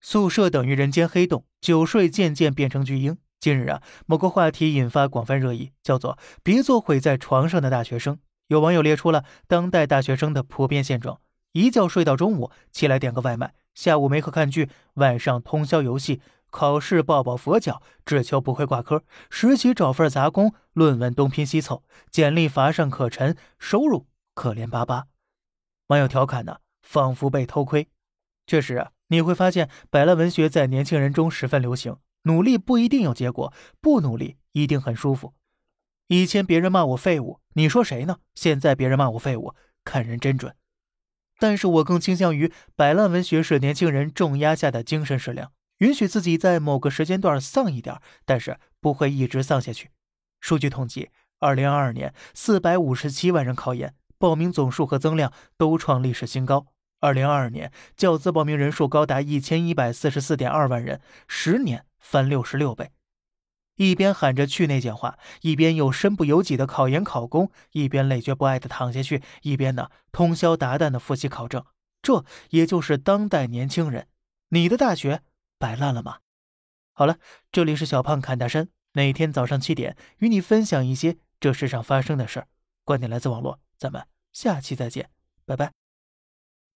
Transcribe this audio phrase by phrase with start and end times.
[0.00, 3.18] 宿舍等于人间黑洞，久睡渐渐变成巨婴。
[3.38, 8.18] 近日啊，某个话题引发广泛热议，叫做“别做毁在床上的大学生”。
[8.48, 11.20] 有网友列出了当代大学生的普遍现状：
[11.52, 16.20] 一觉睡到中午，起来点个外卖；下午没课看剧，晚上通宵游戏；
[16.50, 25.04] 考试抱抱佛脚，只求不会挂科；实习找份杂工，论文东拼西凑；简历乏善可陈，收入可怜巴巴。
[25.88, 27.88] 网友调侃呢，仿佛被偷窥。
[28.46, 28.90] 确实啊。
[29.10, 31.96] 你会发现，摆烂文学在年轻人中十分流行。
[32.24, 35.34] 努力不一定有结果，不努力一定很舒服。
[36.08, 38.18] 以前别人骂我废物，你说谁呢？
[38.34, 40.54] 现在别人骂我废物，看人真准。
[41.38, 49.90] 但是我更倾向于摆烂文学是年轻人重压下的精神食粮，允许自己在某个时间段丧一点，但是不会一直丧下去。
[50.40, 56.66] 数据统计，二零二二年四百五十七万人考研，报名总数和增量都创历史新高。
[57.00, 62.92] 二零二二年，教资报名人数高达一千一百四十四点二万人，十年翻六十六倍。
[63.76, 71.64] 一边喊着去内卷化，一边又身不由己的考研考公，一边累觉不爱的躺下去，一边呢通宵达旦的复习考证。
[72.02, 74.06] 这也就是当代年轻人。
[74.50, 75.22] 你的大学
[75.58, 76.18] 摆烂了吗？
[76.92, 77.16] 好了，
[77.50, 82.48] 这里是小胖侃大山，每天早上七点与你分享一些这世上发生的事儿。
[82.84, 85.08] 观点来自网络，咱们下期再见，
[85.46, 85.79] 拜拜。